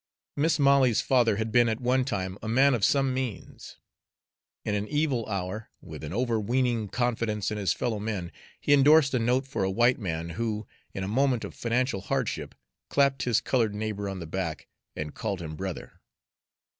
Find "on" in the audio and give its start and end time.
14.09-14.17